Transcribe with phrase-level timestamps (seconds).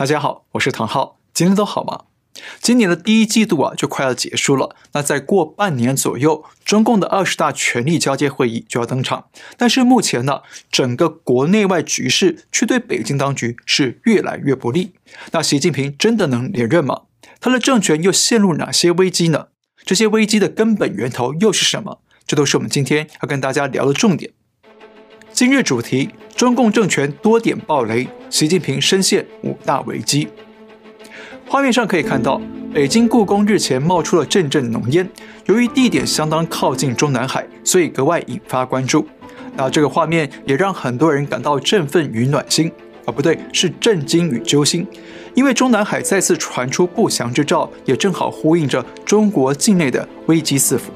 [0.00, 2.04] 大家好，我是唐浩，今天都好吗？
[2.58, 4.74] 今年的第一季度啊，就快要结束了。
[4.94, 9.26] 那再过半年左右，中共的二十大权力交接会议就要登场。
[9.58, 10.40] 但是目前呢，
[10.72, 14.94] 整个国内外局势却对北京当局是越来越不利。
[15.32, 17.02] 那习近平真的能连任吗？
[17.38, 19.48] 他的政权又陷入哪些危机呢？
[19.84, 22.00] 这些危机的根本源头又是什么？
[22.26, 24.32] 这都是我们今天要跟大家聊的重点。
[25.40, 30.28] 今日主题：中共政权多点暴雷，习近平深陷五大危机。
[31.48, 32.38] 画面上可以看到，
[32.74, 35.08] 北京故宫日前冒出了阵阵浓烟。
[35.46, 39.08] 由于地点相当靠近中南海，所以格外引发关注。
[39.56, 42.70] 那这个画面也让很多人感到振奋与暖心，
[43.06, 44.86] 啊，不对，是震惊与揪心。
[45.32, 50.92] 因为中南海再次传出不祥之兆，也正好呼应着中国境内的危机四伏。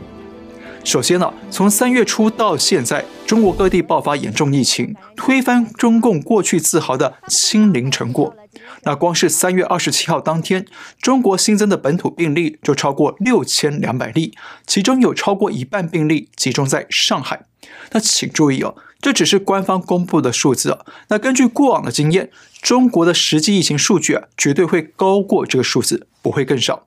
[0.84, 8.36] 首先呢，从三月初到现在，中国各地爆发严重疫情，推翻中共过去自豪的清零成果。
[8.82, 10.66] 那光是三月二十七号当天，
[11.00, 14.34] 中国新增的本土病例就超过六千两百例，
[14.66, 17.46] 其中有超过一半病例集中在上海。
[17.92, 20.80] 那请注意哦，这只是官方公布的数字啊。
[21.08, 26.86] 那根据过往的经验，中国的实际疫情数据啊，绝对会高过这个数字，不会更少。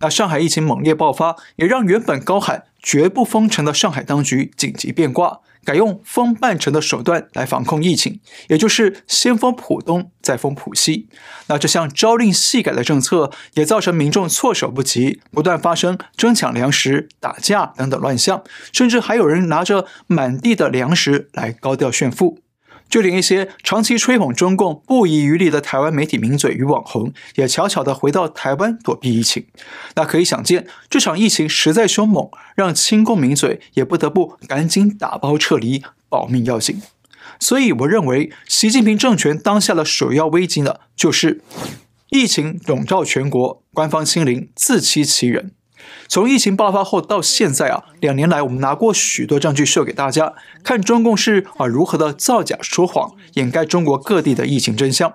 [0.00, 11.08] 那上海疫情猛烈爆发，也让原本高喊绝不封城的上海当局紧急变卦，改用封半城的手段来防控疫情，也就是先封浦东，再封浦西。
[11.46, 22.40] 那这项朝令夕改的政策，也造成民众措手不及，不断发生争抢粮食、打架等等乱象，甚至还有人拿着满地的粮食来高调炫富。
[22.92, 29.46] 就连一些长期吹捧中共不遗余力的台湾媒体名嘴与网红，也悄悄地回到台湾躲避疫情。
[29.94, 36.82] 那可以想见，这场疫情实在凶猛，让亲共名嘴也不得不赶紧打包撤离，保命要紧。
[37.40, 41.40] 所以，我认为习近平政权当下的首要危机呢，就是
[42.10, 45.52] 疫情笼罩全国，官方清零，自欺欺人。
[46.12, 55.14] 从疫情爆发后到现在啊，两年来我们拿过许多证据秀给大家看，中共是啊如何的造假说谎，掩盖中国各地的疫情真相。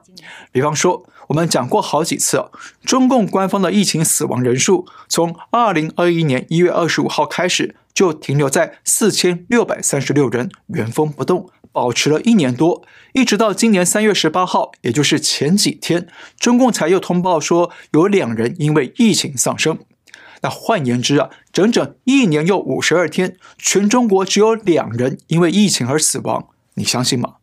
[0.52, 2.44] 比方说，我们讲过好几次，
[2.84, 12.81] 中共官方的疫情死亡人数从二零二一年一月二十五号开始就停留在四千六百三十六人，原封不动，保持了一年多，
[13.13, 16.07] 一直到今年三月十八号，也就是前几天，
[16.40, 19.78] 中共才又通报说有两人因为疫情丧生。
[20.42, 27.36] 那换言之啊，整整一年又五十二天，全中国只有两人因为疫情而死亡，你相信吗？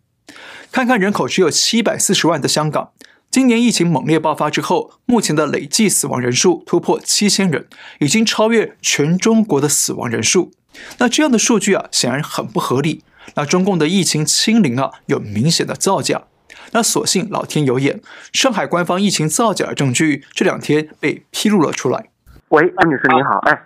[0.71, 2.91] 看看人口只有七百四十万的香港，
[3.31, 7.67] 今年疫情猛烈爆发之后，目前的累计死亡人数突破七千人，
[8.01, 10.53] 已经超越全中国的死亡人数。
[10.99, 13.03] 那这样的数据啊，显然很不合理。
[13.35, 16.25] 那中共的疫情清零啊，有明显的造假。
[16.73, 18.01] 那所幸老天有眼，
[18.33, 22.11] 上海官方疫情造假的证据这两天被披露了出来。
[22.49, 23.63] 喂，安女士您好，哎，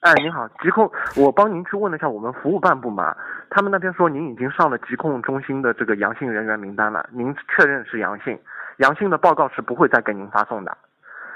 [0.00, 3.16] 哎您好，疾控，我帮您去问了一下我们服务办部嘛，
[3.48, 8.38] 他们那边说您已经上了疾控中心的这个阳性人员名单了，您确认是阳性，
[8.78, 10.76] 阳性的报告是不会再给您发送的，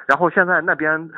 [0.06, 1.08] 然后现在那边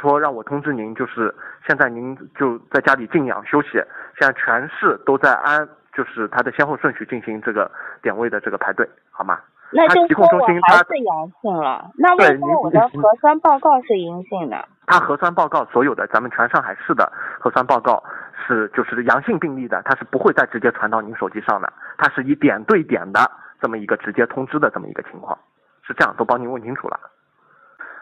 [0.00, 1.34] 说让我通知您，就是
[1.66, 3.70] 现在您就在家里静养休息，
[4.18, 7.70] 现在全市都在按就是它的先后顺序进行这个
[8.00, 9.38] 点位的这个排队，好吗？
[9.74, 14.68] 那就说我还是阳性了，那为什么我的核酸报告是阴性的？
[14.86, 17.10] 他核酸报告所有的咱们全上海市的
[17.40, 18.02] 核酸报告
[18.46, 25.38] 是就是阳性病例的，他是不会再直接传到您手机上的，它是以点对点的这么一个直接通知的这么一个情况，
[25.82, 27.00] 是这样，都帮您问清楚了。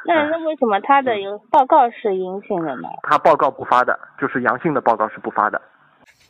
[0.05, 1.13] 那那为什么他的
[1.51, 2.89] 报告是阴性的呢？
[3.03, 5.61] 他报告不发的，就是阳性的报告是不发的。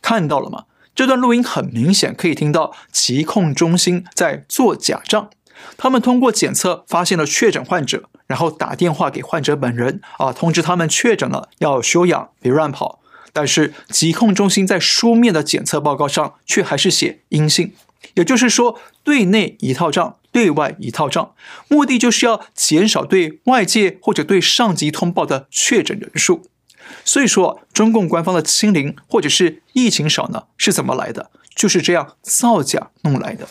[0.03, 0.59] 看到了吗？
[0.93, 5.29] 这段录音很明显可以听到疾控中心在做假账，
[5.77, 12.99] 他们通过检测发现了确诊患者，然后打电话给患者本人啊，通知他们确诊了要休养，别乱跑。
[13.33, 17.73] 但是疾控中心在书面的检测报告上却还是写阴性，
[18.15, 21.33] 也就是说对内一套账，对外一套账，
[21.69, 26.43] 目的就是要减少对外界或者对上级通报的确诊人数。
[27.03, 31.31] 所以说，中共官方的清零或者是疫情少呢，是怎么来的？
[31.55, 33.47] 就是这样造假弄来的。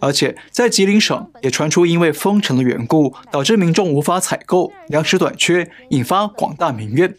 [0.00, 7.14] 而且在吉林省也传出，因为封城的缘故，导致民众无法采购，粮食短缺，引发广大民怨。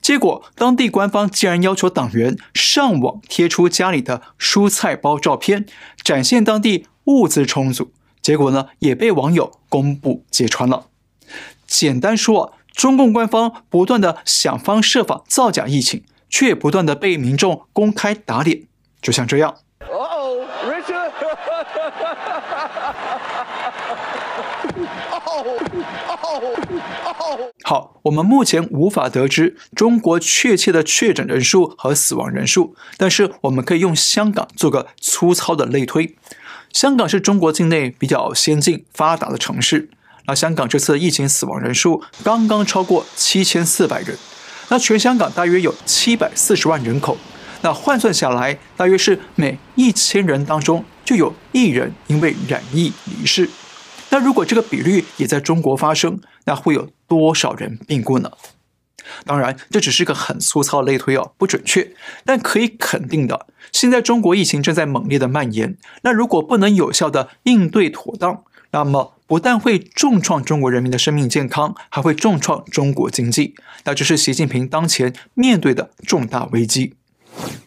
[0.00, 5.66] 结果当地官方竟然要求党员上网贴出家里的蔬菜包照片，
[6.02, 7.92] 展现当地物资充足。
[8.20, 10.86] 结果呢，也被网友公布揭穿了。
[11.66, 12.54] 简单说。
[12.74, 18.64] 中共官方不断的想方设法造假疫情，却也不断的被民众公开打脸，
[19.00, 19.54] 就像这样。
[27.64, 36.16] 好，我们目前无法得知中国确切的确诊人数和死亡人数，但是我们可以用香港做个粗糙的类推。
[36.72, 39.90] 香港是中国境内比较先进发达的城市。
[40.26, 44.16] 那香港这次疫情死亡人数刚刚超过七千四百人。
[44.68, 47.18] 那全香港大约有七百四十万人口，
[47.60, 53.50] 那换算下来，大约是每一千人当中就有一人因为染疫离世。
[54.08, 58.30] 那如果这个比率也在中国发生，那会有多少人病故呢？
[59.26, 61.92] 当然，这只是个很粗糙的类推哦，不准确。
[62.24, 65.76] 但可以肯定的，现在中国疫情正在猛烈的蔓延。
[66.02, 68.44] 那如果不能有效的应对妥当，
[68.74, 73.54] 那么不但会重创中国人民的生命健康，还会重创中国经济。
[73.84, 76.96] 那这是习近平当前面对的重大危机。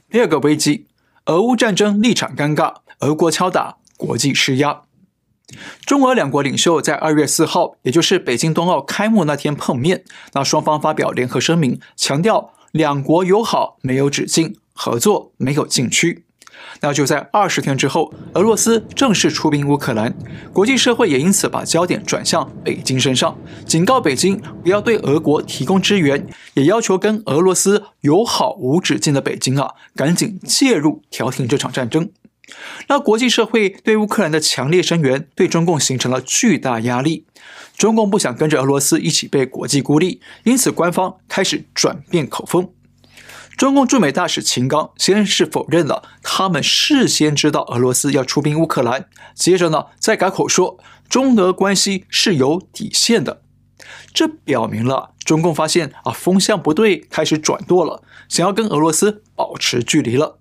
[0.09, 0.86] 第二个危机，
[1.27, 4.81] 俄乌战争立场尴尬，俄国敲打，国际施压。
[5.86, 10.04] 中俄两国领袖在二月四号，也就是北京冬奥开幕那天碰面。
[10.33, 16.25] 那双方发表联合声明，强调两国友好没有止境，合作没有禁区。
[16.81, 20.13] 那就在二十天之后，俄罗斯正式出兵乌克兰，
[20.53, 32.09] 国际社会也因此把焦点转向北京身上，警告北京不要对俄国提供支援，也要求跟俄罗斯友好无止境的北京啊，赶紧介入调停这场战争。
[32.88, 37.25] 那国际社会对乌克兰的强烈声援，对中共形成了巨大压力。
[37.77, 42.69] 中共不想跟着俄罗斯一起被国际孤立，因此官方开始转变口风。
[43.57, 50.77] 中共驻美大使秦刚先是否认了他们事先知道俄罗斯要出兵乌克兰，接着呢再改口说
[51.09, 53.42] 中俄关系是有底线的。
[54.13, 60.38] 这表明了中共发现啊风向不对，开始转舵了，想要跟俄罗斯保持距离了。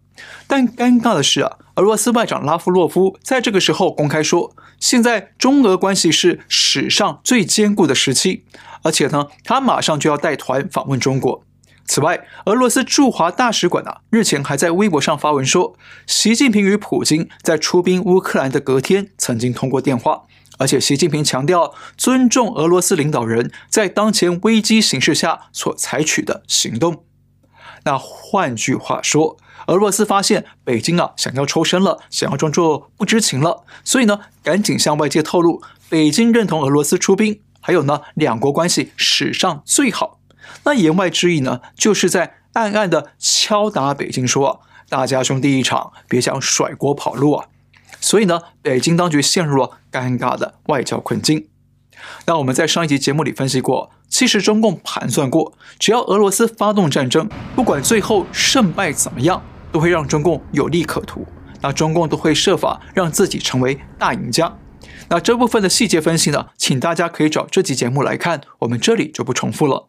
[0.46, 8.44] 但尴尬的是啊，俄罗斯外长拉夫洛夫在这个时候公开说，现在中俄关系是史上最坚固的时期，
[8.82, 11.45] 而且呢，他马上就要带团访问中国。
[11.86, 20.22] 此外，俄罗斯驻华大使馆啊，日前还在微博上发文说，习近平与普京在出兵乌克兰的隔天曾经通过电话，
[20.58, 27.04] 而且习近平强调尊重俄罗斯领导人在当前危机形势下所采取的行动。
[27.84, 29.36] 那换句话说，
[29.68, 40.15] 俄罗斯发现北京啊想要抽身了，想要装作不知情了，所以呢赶紧向外界透露，北京认同俄罗斯出兵，还有呢两国关系史上最好。
[40.64, 47.46] 那言外之意呢，就是在暗暗的敲打北京说，大家兄弟一场，别想甩锅跑路啊。
[48.00, 51.48] 所以呢，北京当局陷入了尴尬的外交困境。
[52.26, 59.42] 那我们在上一集节目里分析过，其实中共盘算过，只要俄罗斯发动战争，不管最后胜败怎么样。
[59.72, 61.26] 都会让中共有利可图，
[61.60, 64.56] 那中共都会设法让自己成为大赢家。
[65.10, 69.88] 那这部分的细节分析呢，请大家可以找这集节目来看，我们这里就不重复了。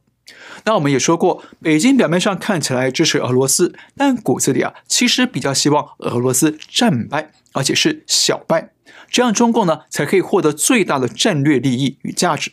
[0.63, 8.71] 那我们也说过，北京表面上看起来支持俄罗斯，但骨子里啊，其实比较希望俄罗斯战败，而且是小败，
[9.09, 12.51] 这样中共呢才可以获得最大的战略利益与价值。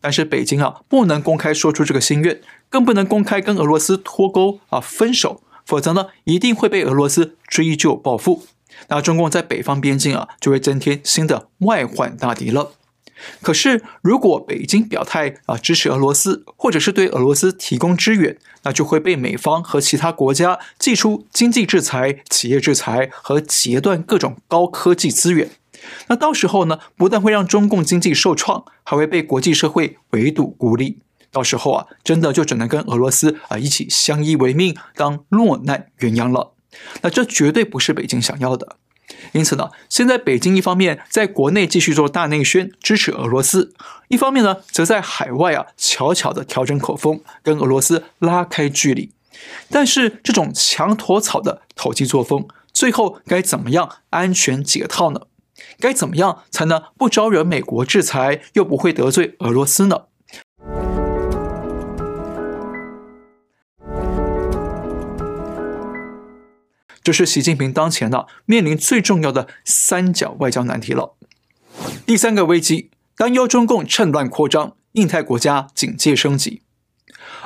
[0.00, 5.40] 但是北京啊，不能公开说出这个心愿，更不能公开跟俄罗斯脱钩啊，分手。
[5.64, 8.44] 否则呢，一定会被俄罗斯追究报复。
[8.88, 12.72] 那中共在北方边境啊，就会增添新的外患大敌了。
[13.42, 25.50] 可是，如果北京表态啊支持俄罗斯，或者是对俄罗斯提供支援，那就会被美方和其他国家祭出经济制裁、企业制裁和截断各种高科技资源。
[26.08, 30.98] 那到时候呢，不但会让中共经济受创，还会被国际社会围堵孤立。
[31.30, 36.54] 到时候啊，真的就只能跟俄罗斯啊一起相依为命，当落难鸳鸯了。
[37.02, 38.76] 那这绝对不是北京想要的。
[39.32, 43.72] 因此呢，现在北京一方面在国内继续做大内宣，支持俄罗斯；
[44.08, 49.10] 一方面呢，则在海外啊悄悄地调整口风，跟俄罗斯拉开距离。
[49.70, 55.22] 但是这种墙头草的投机作风，最后该怎么样安全解套呢？
[55.78, 60.02] 该怎么样才能不招惹美国制裁，又不会得罪俄罗斯呢？
[67.04, 71.14] 这是习近平当前呢面临最重要的三角外交难题了。
[72.06, 76.62] 第三个危机，担忧中共趁乱扩张，印太国家警戒升级。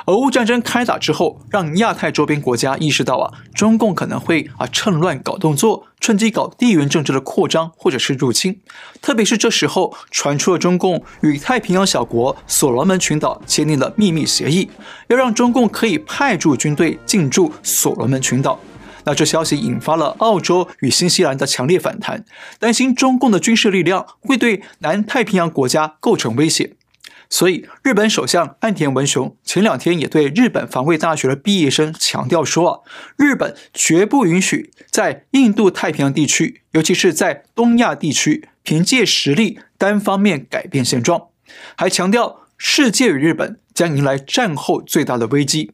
[0.05, 8.61] 俄乌战争开打之后，让亚太周边国家意识到啊，中共可能会啊趁乱搞动作，趁机搞地缘政治的扩张或者是入侵。
[9.01, 14.69] 特别是这时候传出了中共与太平洋小国所罗门群岛签订了秘密协议，
[15.09, 18.57] 要让中共可以派驻军队进驻所罗门群岛。
[19.05, 22.25] 那这消息引发了澳洲与新西兰的强烈反弹，
[22.59, 26.75] 担心中共的军事力量会对南太平洋国家构成威胁。
[27.31, 32.79] 所以，日本首相岸田文雄前两天也对日本防卫大学的毕业生强调说啊，
[33.17, 41.27] 日本绝不允许在印度太平洋地区，尤其是在东亚地区，凭借实力单方面改变现状，
[41.75, 45.71] 还强调世界与日本将迎来战后最大的危机。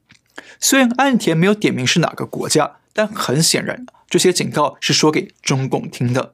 [0.60, 6.34] 虽然岸田没有点名是哪个国家，但很显然，这些警告是说给中共听的。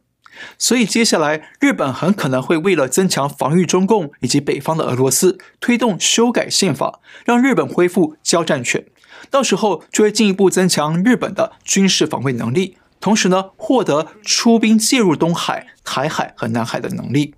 [0.60, 8.86] 所以接下来，日本很可能会为了增强防御中共以及北方的俄罗斯，推动修改宪法，让日本恢复交战权。
[9.32, 17.34] 到时候就会进一步增强日本的军事防卫能力，同时呢，获得出兵介入东海、台海和南海的能力。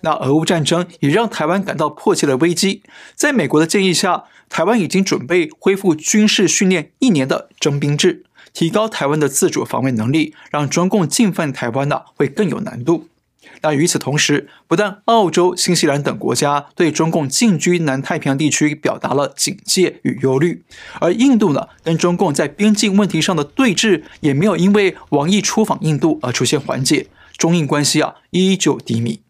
[0.00, 2.82] 那俄乌战争也让台湾感到迫切的危机。
[3.14, 8.24] 在美国的建议下，台湾已经准备恢复军事训练一年的征兵制。
[8.54, 13.08] 提高台湾的自主防卫能力，让中共进犯台湾呢会更有难度。
[13.60, 20.64] 那与此同时，不但澳洲、新西兰等国家对中共进军南太平洋地区表达了警戒与忧虑，
[21.00, 29.20] 而印度呢跟中共在边境问题上的对峙也没有因为王毅出访印度而出现缓解，中印关系啊依旧低迷。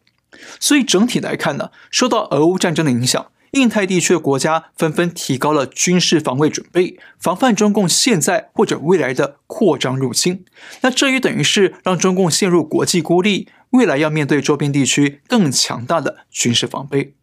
[0.61, 3.27] 所以整体来看呢，受到俄乌战争的影响。
[3.55, 10.45] 印太地区的国家纷纷提高了军事防卫准备，防范中共现在或者未来的扩张入侵。
[10.83, 17.15] 那这也等于是让中共陷入国际孤立，未来要面对周边地区更强大的军事防备。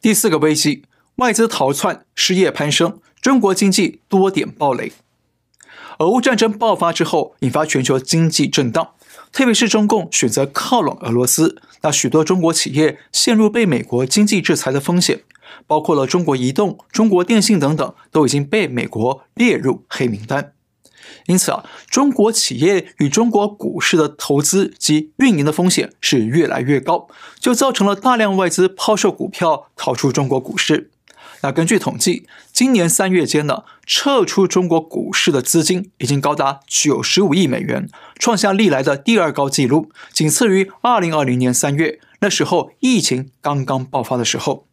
[0.00, 0.84] 第四个危机，
[1.16, 4.92] 外资逃窜，失业攀升，中国经济多点暴雷。
[5.98, 8.90] 俄乌战争爆发之后，引发全球经济震荡。
[9.32, 15.22] 特别是中共选择靠拢俄罗斯，那许多中国企业陷入被美国经济制裁的风险，
[15.66, 20.52] 包括了中国移动、中国电信等等，都已经被美国列入黑名单。
[21.26, 27.08] 因此啊，中国企业与中国股市的投资及运营的风险是越来越高，
[27.38, 30.90] 就造成了大量外资抛售股票逃出中国股市。
[31.42, 37.86] 那根据统计，今年三月间呢，撤出中国股市的资金已经高达九十五亿美元，
[38.18, 44.66] 创下历来的第二高纪录，仅次于二零二零年三月，那时候疫情刚刚爆发的时候。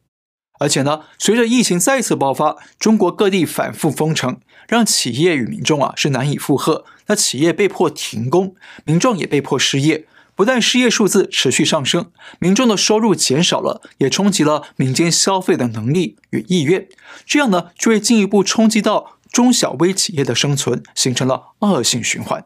[0.61, 8.53] 而且呢，随着疫情再次爆发，中国各地反复封城，让企业与民众啊是难以负荷，那企业被迫停工，
[8.85, 10.05] 民众也被迫失业。
[10.35, 16.87] 不但失业数字持续上升，民众的收入减少了，也冲击了民间消费的能力与意愿。
[17.25, 22.45] 这样呢，就会进一步冲击到中小微企业的生存，形成了恶性循环。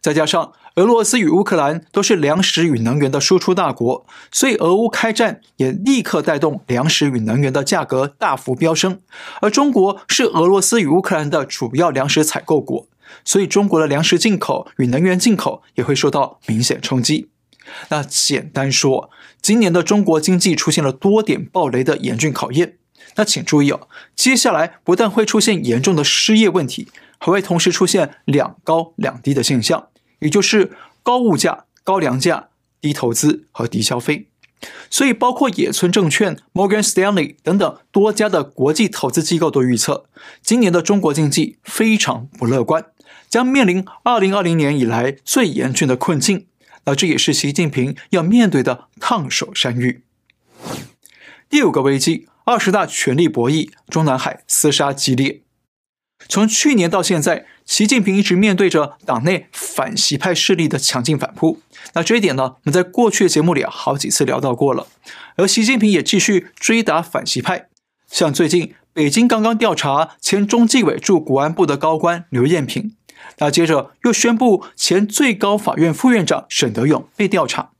[0.00, 9.00] 再加上俄罗斯与乌克兰都是粮食与能源的输出大国，所以俄乌开战也立刻带动粮食与能源的价格大幅飙升。
[9.40, 12.86] 而中国是俄罗斯与乌克兰的主要粮食采购国。
[13.26, 17.28] 所以，中国的粮食进口与能源进口也会受到明显冲击。
[17.90, 19.10] 那简单说，
[19.42, 22.78] 今年的中国经济出现了多点暴雷的严峻考验。
[23.16, 26.88] 那请注意哦，接下来不但会出现严重的失业问题，
[27.18, 29.88] 还会同时出现两高两低的现象，
[30.22, 32.48] 也就是高物价、高粮价、
[32.80, 34.28] 低投资和低消费。
[34.88, 40.06] 所以，包括野村证券、Morgan Stanley 等等多家的国际投资机构都预测，
[40.40, 42.86] 今年的中国经济非常不乐观。
[43.28, 46.46] 将面临二零二零年以来最严峻的困境，
[46.84, 50.04] 那这也是习近平要面对的烫手山芋。
[51.48, 55.42] 第五个危机，二十大权力博弈，中南海厮杀激烈。
[56.28, 61.60] 从去年到现在，习近平一直面对着党内反习派势力的强劲反扑。
[61.94, 64.86] 那这一点呢，我们在过去的节目里啊，好几次聊到过了。
[65.36, 67.68] 而习近平也继续追打反习派，
[68.10, 72.94] 像最近北京刚刚调查前中纪委驻国安部的高官刘彦平。
[73.38, 77.70] 那接着又宣布，前最高法院副院长沈德勇被调查。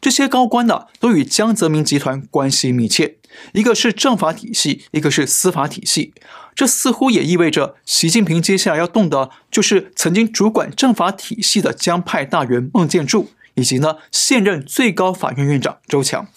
[0.00, 3.15] 这些高官呢，都与江泽民集团关系密切，
[3.52, 6.12] 一个是政法体系，一个是司法体系。
[6.54, 16.28] 这似乎也意味着，习近平接下来要动的，就是曾经主管政法体系的江派大员孟建柱，以及呢现任最高法院院长周强。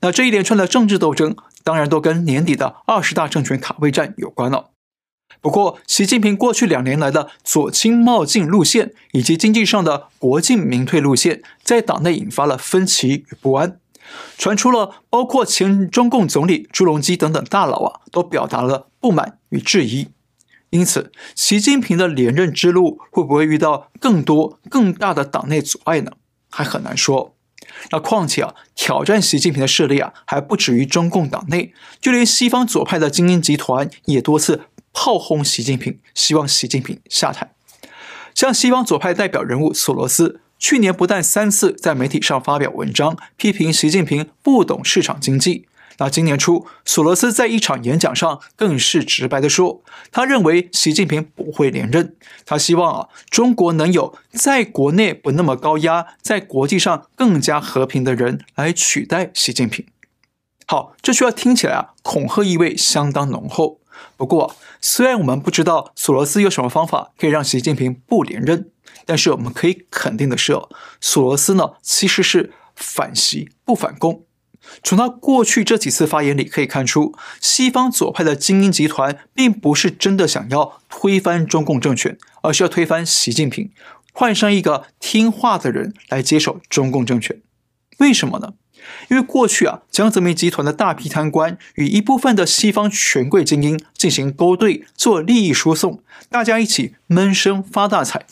[0.00, 1.34] 那这一连串的政治斗争，
[1.64, 4.70] 当然都跟年底的二十大政权卡位战有关了。
[5.40, 13.78] 不过，习近平过去两年来的左倾冒进路线，以及经济上的国进民退路线，在党内引发了分歧与不安，
[14.36, 20.08] 传出了包括前中共总理朱镕基等等大佬啊，都表达了不满与质疑。
[20.70, 26.12] 因此，习近平的连任之路会不会遇到更多更大的党内阻碍呢？
[26.48, 27.34] 还很难说。
[27.90, 34.62] 那况且啊，挑战习近平的势力啊，还不止于中共党内，就连西方左派的精英集团也多次。
[34.92, 37.52] 炮轰习近平，希望习近平下台。
[38.34, 52.14] 像西方左派代表人物索罗斯，去年不但三次在媒体上发表文章批评习近平不懂市场经济，那今年初索罗斯在一场演讲上更是直白的说，他认为习近平不会连任，
[52.44, 59.86] 他希望啊中国能有在国内不那么高压，在国际上更加和平的人来取代习近平。
[60.66, 63.79] 好，这句话听起来啊恐吓意味相当浓厚。
[64.16, 68.70] 不过，虽然我们不知道索罗斯有什么方法可以让习近平不连任，
[69.06, 70.52] 但是我们可以肯定的是，
[71.00, 74.24] 索罗斯呢其实是反习不反共。
[74.82, 83.70] 从他过去这几次发言里可以看出，西方左派的精英集团并不是真的想要推翻中共政权，而是要推翻习近平，
[84.12, 87.40] 换上一个听话的人来接手中共政权。
[87.98, 88.52] 为什么呢？
[89.08, 98.24] 因为过去啊，江泽民集团的大批贪官与一部分的西方权贵精英进行勾兑，做利益输送，大家一起闷声发大财。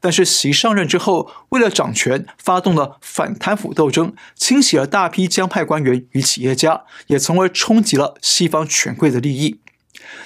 [0.00, 9.58] 但是习上任之后，为了掌权，发动了反贪腐斗争，清洗了大批江派官员与企业家，也从而冲击了西方权贵的利益。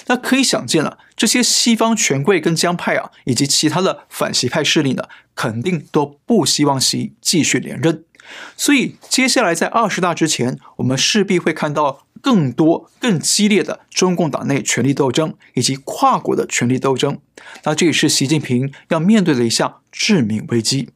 [0.09, 8.05] 那可以想见了，这些西方权贵跟江派啊，以及其他的反习派势力呢，肯定都不希望习继续连任。
[8.57, 17.19] 所以，接下来在二十大之前，我们势必会看到更多、更激烈的中共党内权力斗争以及跨国的权力斗争。
[17.65, 20.91] 那这也是习近平要面对的一项致命危机。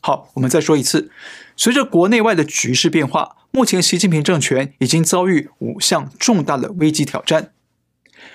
[0.00, 1.10] 好，我们再说一次，
[1.56, 7.52] 随着国内外的局势变化，目前习近平政权已经遭遇五项重大的危机挑战。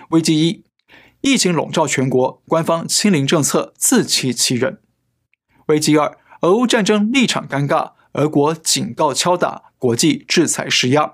[0.09, 0.63] 危机一：
[1.21, 4.79] 疫情笼罩全国，官方清零政策自欺欺人。
[5.67, 6.17] 危机二。
[6.41, 11.13] 俄乌战争立场尴尬，俄国警告敲打，国际制裁施压。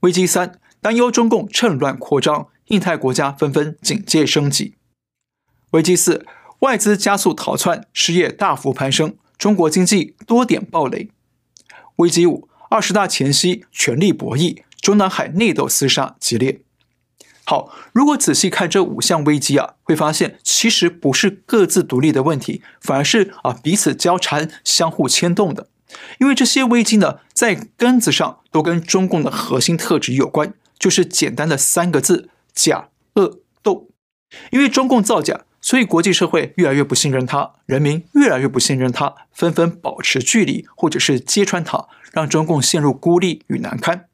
[0.00, 4.76] 危机三，担忧中共趁乱扩张，印太国家纷纷警戒升级。
[5.72, 6.24] 危机四，
[6.60, 11.10] 外资加速逃窜，失业大幅攀升，中国经济多点暴雷。
[11.96, 16.60] 危机五，二十大前夕权力博弈，中南海内斗厮杀激烈。
[17.48, 25.68] 好，如果仔细看这五项危机啊，会发现其实不是各自独立的问题，反而是啊彼此交缠、相互牵动的。
[26.18, 33.88] 因为这些危机呢，在根子上都跟中共的核心特质有关，就是简单的三个字：假、恶、斗。
[34.50, 44.06] 因为中共造假，所以国际社会越来越不信任他，人民越来越不信任他，纷纷保持距离或者是揭穿他，让中共陷入孤立与难堪。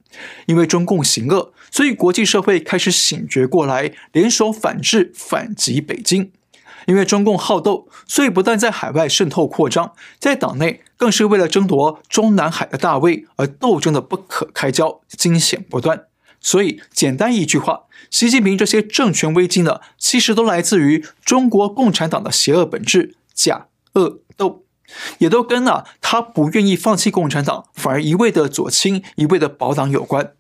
[0.47, 6.33] 因为中共行恶，所以国际社会开始醒觉过来，联手反制、反击北京。
[6.87, 16.07] 因为中共好斗，所以不但在海外渗透扩张，在党内更是为了争夺中南海的大位而斗争的不可开交，惊险不断。
[16.41, 24.62] 所以，简单一句话，习近平这些政权危机呢，其实都来自于中国共产党的邪恶本质：假、恶、斗。
[25.19, 30.33] 也都跟啊，他不愿意放弃共产党，反而一味的左倾，一味的保党有关。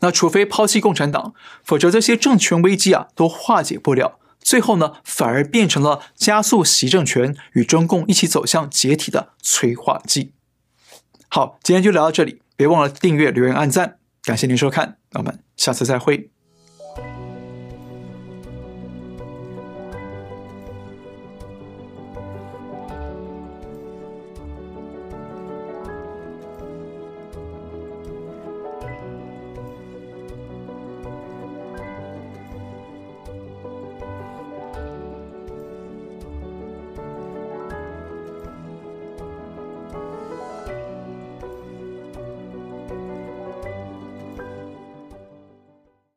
[0.00, 4.18] 那除非抛弃共产党，否则这些政权危机啊都化解不了。
[4.40, 10.32] 最后呢，反而变成了加速习政权与中共一起走向解体的催化剂。
[11.28, 16.35] 好，今天就聊到这里，别忘了订阅、留言、按赞，感谢您收看，我们下次再会。